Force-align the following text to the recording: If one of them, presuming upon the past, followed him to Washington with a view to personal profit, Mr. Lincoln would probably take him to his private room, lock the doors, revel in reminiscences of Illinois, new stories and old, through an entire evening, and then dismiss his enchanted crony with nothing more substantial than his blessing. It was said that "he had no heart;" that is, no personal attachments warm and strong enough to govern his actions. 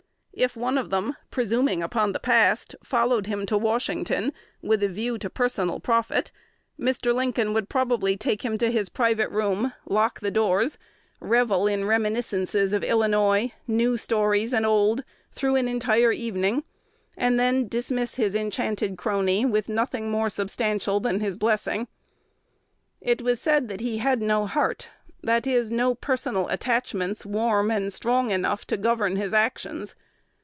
If 0.33 0.55
one 0.55 0.77
of 0.77 0.89
them, 0.89 1.17
presuming 1.29 1.83
upon 1.83 2.13
the 2.13 2.19
past, 2.19 2.73
followed 2.81 3.27
him 3.27 3.45
to 3.47 3.57
Washington 3.57 4.31
with 4.61 4.81
a 4.81 4.87
view 4.87 5.17
to 5.17 5.29
personal 5.29 5.81
profit, 5.81 6.31
Mr. 6.79 7.13
Lincoln 7.13 7.53
would 7.53 7.67
probably 7.69 8.15
take 8.15 8.43
him 8.43 8.57
to 8.59 8.71
his 8.71 8.87
private 8.89 9.29
room, 9.29 9.73
lock 9.85 10.21
the 10.21 10.31
doors, 10.31 10.77
revel 11.19 11.67
in 11.67 11.83
reminiscences 11.85 12.71
of 12.71 12.81
Illinois, 12.81 13.51
new 13.67 13.97
stories 13.97 14.53
and 14.53 14.65
old, 14.65 15.03
through 15.33 15.57
an 15.57 15.67
entire 15.67 16.13
evening, 16.13 16.63
and 17.17 17.37
then 17.37 17.67
dismiss 17.67 18.15
his 18.15 18.33
enchanted 18.33 18.97
crony 18.97 19.45
with 19.45 19.67
nothing 19.69 20.09
more 20.09 20.29
substantial 20.29 21.01
than 21.01 21.19
his 21.19 21.35
blessing. 21.37 21.87
It 23.01 23.21
was 23.21 23.41
said 23.41 23.67
that 23.67 23.81
"he 23.81 23.97
had 23.97 24.21
no 24.21 24.47
heart;" 24.47 24.89
that 25.21 25.45
is, 25.45 25.69
no 25.69 25.93
personal 25.93 26.47
attachments 26.47 27.25
warm 27.25 27.69
and 27.69 27.91
strong 27.93 28.31
enough 28.31 28.65
to 28.67 28.77
govern 28.77 29.17
his 29.17 29.33
actions. 29.33 29.93